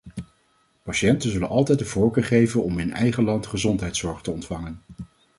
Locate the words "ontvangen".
4.31-4.81